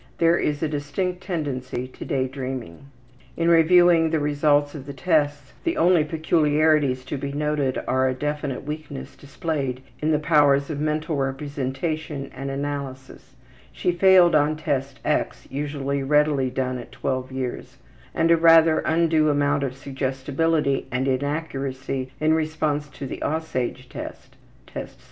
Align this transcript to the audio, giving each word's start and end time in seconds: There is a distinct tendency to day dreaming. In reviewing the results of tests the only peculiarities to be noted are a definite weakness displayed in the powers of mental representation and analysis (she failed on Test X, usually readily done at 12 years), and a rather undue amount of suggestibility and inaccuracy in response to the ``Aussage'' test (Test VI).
There 0.17 0.39
is 0.39 0.63
a 0.63 0.67
distinct 0.67 1.21
tendency 1.21 1.87
to 1.87 2.03
day 2.05 2.27
dreaming. 2.27 2.87
In 3.37 3.49
reviewing 3.49 4.09
the 4.09 4.17
results 4.19 4.73
of 4.73 4.95
tests 4.95 5.53
the 5.63 5.77
only 5.77 6.03
peculiarities 6.03 7.05
to 7.05 7.19
be 7.19 7.31
noted 7.31 7.77
are 7.87 8.09
a 8.09 8.15
definite 8.15 8.63
weakness 8.63 9.15
displayed 9.15 9.83
in 10.01 10.09
the 10.11 10.17
powers 10.17 10.71
of 10.71 10.79
mental 10.79 11.17
representation 11.17 12.31
and 12.35 12.49
analysis 12.49 13.35
(she 13.71 13.91
failed 13.91 14.33
on 14.33 14.55
Test 14.57 14.99
X, 15.05 15.45
usually 15.51 16.01
readily 16.01 16.49
done 16.49 16.79
at 16.79 16.91
12 16.91 17.31
years), 17.31 17.77
and 18.15 18.31
a 18.31 18.37
rather 18.37 18.79
undue 18.79 19.29
amount 19.29 19.61
of 19.61 19.75
suggestibility 19.77 20.87
and 20.91 21.07
inaccuracy 21.07 22.09
in 22.19 22.33
response 22.33 22.87
to 22.89 23.05
the 23.05 23.17
``Aussage'' 23.19 23.87
test 23.87 24.35
(Test 24.65 24.97
VI). 24.99 24.99